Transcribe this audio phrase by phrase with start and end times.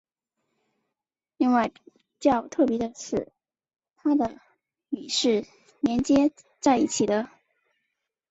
[1.37, 1.71] 另外
[2.19, 3.31] 较特别的是
[3.95, 4.35] 它的
[4.89, 5.45] 与是
[5.79, 7.29] 连接在一起的。